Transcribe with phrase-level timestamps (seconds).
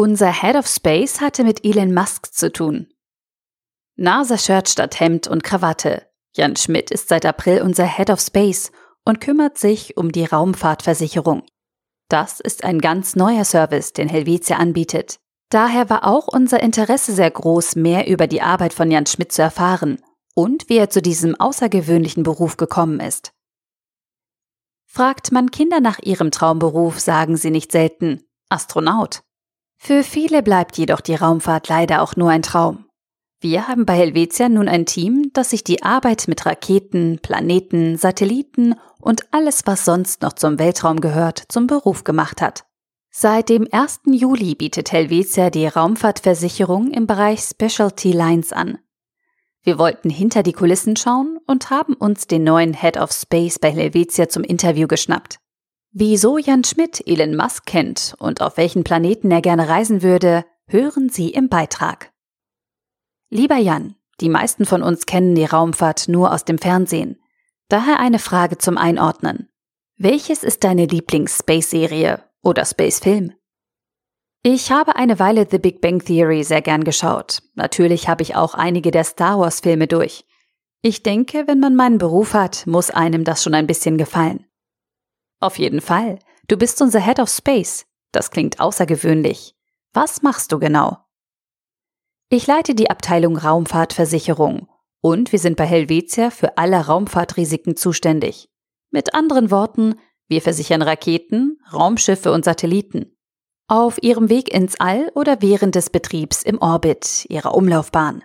[0.00, 2.86] Unser Head of Space hatte mit Elon Musk zu tun.
[3.96, 6.06] NASA-Shirt statt Hemd und Krawatte.
[6.36, 8.70] Jan Schmidt ist seit April unser Head of Space
[9.04, 11.42] und kümmert sich um die Raumfahrtversicherung.
[12.08, 15.18] Das ist ein ganz neuer Service, den Helvetia anbietet.
[15.50, 19.42] Daher war auch unser Interesse sehr groß, mehr über die Arbeit von Jan Schmidt zu
[19.42, 20.00] erfahren
[20.32, 23.32] und wie er zu diesem außergewöhnlichen Beruf gekommen ist.
[24.86, 29.24] Fragt man Kinder nach ihrem Traumberuf, sagen sie nicht selten Astronaut.
[29.78, 32.84] Für viele bleibt jedoch die Raumfahrt leider auch nur ein Traum.
[33.40, 38.74] Wir haben bei Helvetia nun ein Team, das sich die Arbeit mit Raketen, Planeten, Satelliten
[39.00, 42.64] und alles, was sonst noch zum Weltraum gehört, zum Beruf gemacht hat.
[43.10, 44.00] Seit dem 1.
[44.06, 48.78] Juli bietet Helvetia die Raumfahrtversicherung im Bereich Specialty Lines an.
[49.62, 53.70] Wir wollten hinter die Kulissen schauen und haben uns den neuen Head of Space bei
[53.70, 55.38] Helvetia zum Interview geschnappt.
[55.90, 61.08] Wieso Jan Schmidt Elon Musk kennt und auf welchen Planeten er gerne reisen würde, hören
[61.08, 62.12] Sie im Beitrag.
[63.30, 67.20] Lieber Jan, die meisten von uns kennen die Raumfahrt nur aus dem Fernsehen.
[67.68, 69.48] Daher eine Frage zum Einordnen.
[69.96, 73.32] Welches ist deine Lieblings-Space-Serie oder Space-Film?
[74.42, 77.42] Ich habe eine Weile The Big Bang Theory sehr gern geschaut.
[77.54, 80.24] Natürlich habe ich auch einige der Star Wars-Filme durch.
[80.80, 84.47] Ich denke, wenn man meinen Beruf hat, muss einem das schon ein bisschen gefallen.
[85.40, 86.18] Auf jeden Fall.
[86.48, 87.86] Du bist unser Head of Space.
[88.12, 89.54] Das klingt außergewöhnlich.
[89.92, 90.98] Was machst du genau?
[92.30, 94.68] Ich leite die Abteilung Raumfahrtversicherung
[95.00, 98.50] und wir sind bei Helvetia für alle Raumfahrtrisiken zuständig.
[98.90, 103.16] Mit anderen Worten, wir versichern Raketen, Raumschiffe und Satelliten.
[103.66, 108.24] Auf ihrem Weg ins All oder während des Betriebs im Orbit ihrer Umlaufbahn.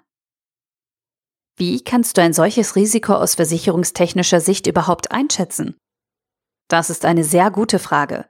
[1.56, 5.75] Wie kannst du ein solches Risiko aus versicherungstechnischer Sicht überhaupt einschätzen?
[6.74, 8.26] Das ist eine sehr gute Frage.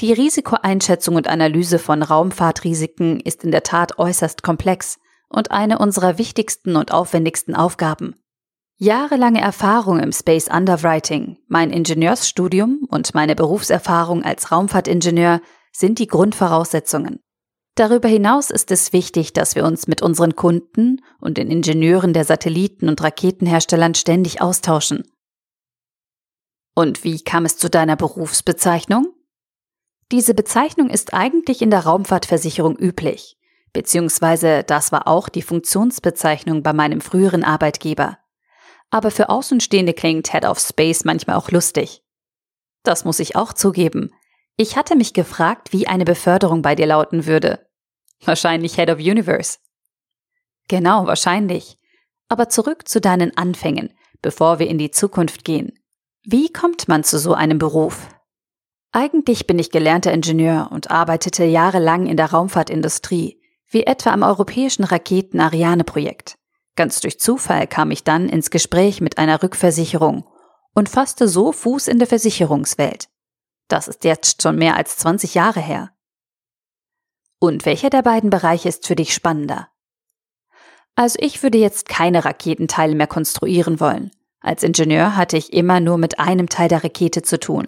[0.00, 6.18] Die Risikoeinschätzung und Analyse von Raumfahrtrisiken ist in der Tat äußerst komplex und eine unserer
[6.18, 8.16] wichtigsten und aufwendigsten Aufgaben.
[8.78, 17.20] Jahrelange Erfahrung im Space Underwriting, mein Ingenieursstudium und meine Berufserfahrung als Raumfahrtingenieur sind die Grundvoraussetzungen.
[17.76, 22.24] Darüber hinaus ist es wichtig, dass wir uns mit unseren Kunden und den Ingenieuren der
[22.24, 25.04] Satelliten- und Raketenherstellern ständig austauschen.
[26.74, 29.14] Und wie kam es zu deiner Berufsbezeichnung?
[30.12, 33.38] Diese Bezeichnung ist eigentlich in der Raumfahrtversicherung üblich
[33.74, 38.16] beziehungsweise das war auch die Funktionsbezeichnung bei meinem früheren Arbeitgeber.
[38.88, 42.02] Aber für Außenstehende klingt Head of Space manchmal auch lustig.
[42.84, 44.12] Das muss ich auch zugeben.
[44.56, 47.66] Ich hatte mich gefragt, wie eine Beförderung bei dir lauten würde.
[48.24, 49.58] Wahrscheinlich Head of Universe.
[50.68, 51.76] Genau, wahrscheinlich.
[52.28, 53.92] Aber zurück zu deinen Anfängen,
[54.22, 55.78] bevor wir in die Zukunft gehen.
[56.26, 58.08] Wie kommt man zu so einem Beruf?
[58.92, 64.84] Eigentlich bin ich gelernter Ingenieur und arbeitete jahrelang in der Raumfahrtindustrie, wie etwa am europäischen
[64.84, 66.38] Raketen-Ariane-Projekt.
[66.76, 70.26] Ganz durch Zufall kam ich dann ins Gespräch mit einer Rückversicherung
[70.72, 73.10] und fasste so Fuß in der Versicherungswelt.
[73.68, 75.90] Das ist jetzt schon mehr als 20 Jahre her.
[77.38, 79.68] Und welcher der beiden Bereiche ist für dich spannender?
[80.94, 84.10] Also ich würde jetzt keine Raketenteile mehr konstruieren wollen.
[84.44, 87.66] Als Ingenieur hatte ich immer nur mit einem Teil der Rakete zu tun.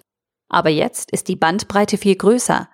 [0.49, 2.69] Aber jetzt ist die Bandbreite viel größer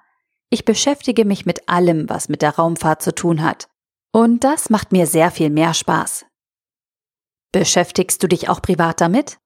[0.52, 3.68] ich beschäftige mich mit allem, was mit der Raumfahrt zu tun hat.
[4.12, 6.26] Und das macht mir sehr viel mehr Spaß.
[7.52, 9.38] Beschäftigst du dich auch privat damit?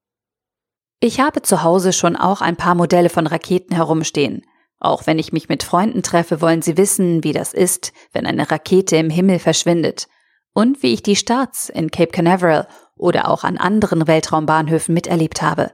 [0.99, 4.45] Ich habe zu Hause schon auch ein paar Modelle von Raketen herumstehen.
[4.81, 8.51] Auch wenn ich mich mit Freunden treffe, wollen sie wissen, wie das ist, wenn eine
[8.51, 10.09] Rakete im Himmel verschwindet
[10.53, 15.71] und wie ich die Starts in Cape Canaveral oder auch an anderen Weltraumbahnhöfen miterlebt habe.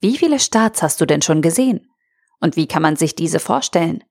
[0.00, 1.90] Wie viele Starts hast du denn schon gesehen?
[2.40, 4.04] Und wie kann man sich diese vorstellen?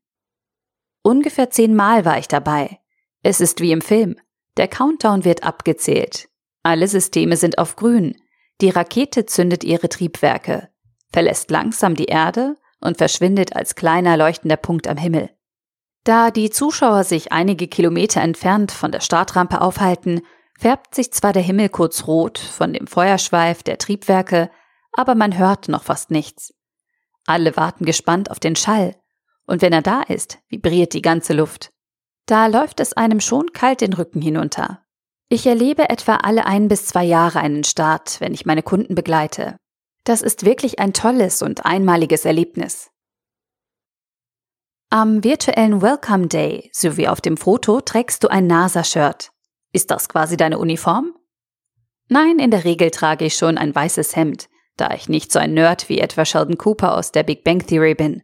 [1.04, 2.80] Ungefähr zehnmal war ich dabei.
[3.22, 4.16] Es ist wie im Film.
[4.58, 6.28] Der Countdown wird abgezählt.
[6.64, 8.16] Alle Systeme sind auf grün.
[8.62, 10.70] Die Rakete zündet ihre Triebwerke,
[11.12, 15.30] verlässt langsam die Erde und verschwindet als kleiner leuchtender Punkt am Himmel.
[16.06, 20.22] Da die Zuschauer sich einige Kilometer entfernt von der Startrampe aufhalten,
[20.58, 24.50] färbt sich zwar der Himmel kurz rot von dem Feuerschweif der Triebwerke,
[24.94, 26.54] aber man hört noch fast nichts.
[27.26, 28.96] Alle warten gespannt auf den Schall,
[29.46, 31.72] und wenn er da ist, vibriert die ganze Luft.
[32.26, 34.84] Da läuft es einem schon kalt den Rücken hinunter.
[35.30, 39.58] Ich erlebe etwa alle ein bis zwei Jahre einen Start, wenn ich meine Kunden begleite.
[40.04, 42.92] Das ist wirklich ein tolles und einmaliges Erlebnis.
[44.92, 49.32] Am virtuellen Welcome Day sowie auf dem Foto trägst du ein NASA-Shirt.
[49.76, 51.14] Ist das quasi deine Uniform?
[52.08, 55.54] Nein, in der Regel trage ich schon ein weißes Hemd, da ich nicht so ein
[55.54, 58.24] Nerd wie etwa Sheldon Cooper aus der Big Bang Theory bin.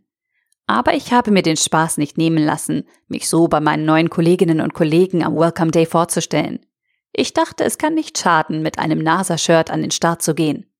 [0.65, 4.61] Aber ich habe mir den Spaß nicht nehmen lassen, mich so bei meinen neuen Kolleginnen
[4.61, 6.65] und Kollegen am Welcome Day vorzustellen.
[7.11, 10.71] Ich dachte, es kann nicht schaden, mit einem NASA-Shirt an den Start zu gehen.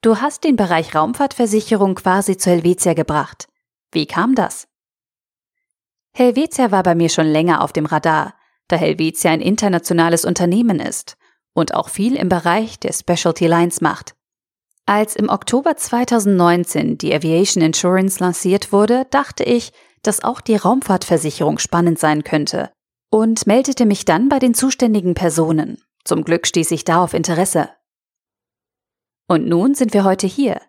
[0.00, 3.48] Du hast den Bereich Raumfahrtversicherung quasi zu Helvetia gebracht.
[3.90, 4.68] Wie kam das?
[6.12, 8.34] Helvetia war bei mir schon länger auf dem Radar,
[8.68, 11.16] da Helvetia ein internationales Unternehmen ist
[11.54, 14.14] und auch viel im Bereich der Specialty Lines macht.
[14.86, 19.72] Als im Oktober 2019 die Aviation Insurance lanciert wurde, dachte ich,
[20.02, 22.70] dass auch die Raumfahrtversicherung spannend sein könnte
[23.10, 25.82] und meldete mich dann bei den zuständigen Personen.
[26.04, 27.70] Zum Glück stieß ich da auf Interesse.
[29.26, 30.60] Und nun sind wir heute hier.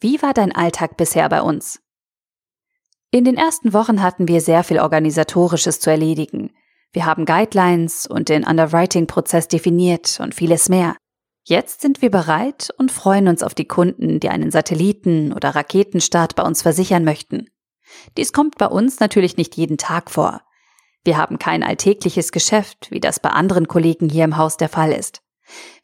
[0.00, 1.80] Wie war dein Alltag bisher bei uns?
[3.10, 6.41] In den ersten Wochen hatten wir sehr viel Organisatorisches zu erledigen.
[6.92, 10.96] Wir haben Guidelines und den Underwriting-Prozess definiert und vieles mehr.
[11.44, 16.36] Jetzt sind wir bereit und freuen uns auf die Kunden, die einen Satelliten- oder Raketenstart
[16.36, 17.48] bei uns versichern möchten.
[18.16, 20.42] Dies kommt bei uns natürlich nicht jeden Tag vor.
[21.04, 24.92] Wir haben kein alltägliches Geschäft, wie das bei anderen Kollegen hier im Haus der Fall
[24.92, 25.20] ist.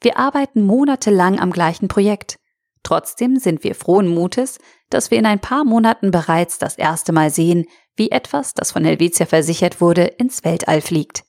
[0.01, 2.37] Wir arbeiten monatelang am gleichen Projekt.
[2.85, 4.59] Trotzdem sind wir frohen Mutes,
[4.91, 7.67] dass wir in ein paar Monaten bereits das erste Mal sehen,
[7.99, 11.25] wie etwas, das von Helvetia versichert wurde, ins Weltall fliegt.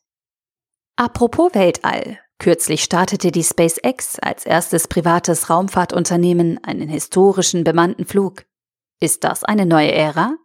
[0.96, 8.46] Apropos Weltall, Kürzlich startete die SpaceX als erstes privates Raumfahrtunternehmen einen historischen bemannten Flug.
[9.02, 10.38] Ist das eine neue Ära?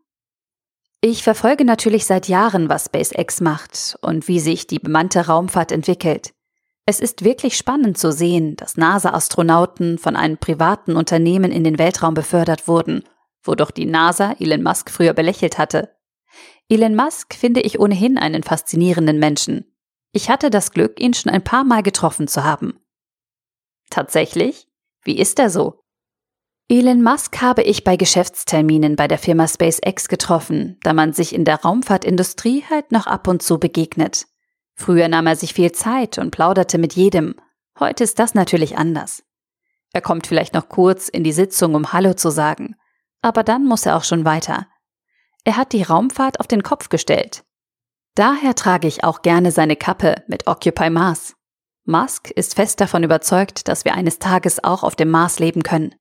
[1.00, 6.34] Ich verfolge natürlich seit Jahren, was SpaceX macht und wie sich die bemannte Raumfahrt entwickelt.
[6.84, 12.14] Es ist wirklich spannend zu sehen, dass NASA-Astronauten von einem privaten Unternehmen in den Weltraum
[12.14, 13.04] befördert wurden,
[13.44, 15.93] wodurch die NASA Elon Musk früher belächelt hatte.
[16.68, 19.76] Elon Musk finde ich ohnehin einen faszinierenden Menschen.
[20.12, 22.80] Ich hatte das Glück, ihn schon ein paar Mal getroffen zu haben.
[23.90, 24.66] Tatsächlich?
[25.02, 25.84] Wie ist er so?
[26.68, 31.44] Elon Musk habe ich bei Geschäftsterminen bei der Firma SpaceX getroffen, da man sich in
[31.44, 34.26] der Raumfahrtindustrie halt noch ab und zu begegnet.
[34.74, 37.34] Früher nahm er sich viel Zeit und plauderte mit jedem.
[37.78, 39.22] Heute ist das natürlich anders.
[39.92, 42.76] Er kommt vielleicht noch kurz in die Sitzung, um Hallo zu sagen.
[43.20, 44.66] Aber dann muss er auch schon weiter.
[45.44, 47.44] Er hat die Raumfahrt auf den Kopf gestellt.
[48.14, 51.34] Daher trage ich auch gerne seine Kappe mit Occupy Mars.
[51.84, 55.94] Musk ist fest davon überzeugt, dass wir eines Tages auch auf dem Mars leben können.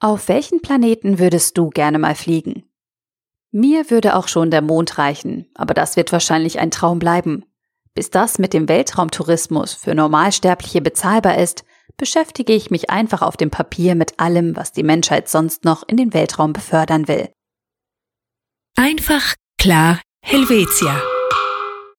[0.00, 2.64] Auf welchen Planeten würdest du gerne mal fliegen?
[3.52, 7.44] Mir würde auch schon der Mond reichen, aber das wird wahrscheinlich ein Traum bleiben.
[7.94, 11.64] Bis das mit dem Weltraumtourismus für Normalsterbliche bezahlbar ist,
[11.98, 15.98] beschäftige ich mich einfach auf dem Papier mit allem, was die Menschheit sonst noch in
[15.98, 17.28] den Weltraum befördern will.
[18.76, 21.11] Einfach, klar, Helvetia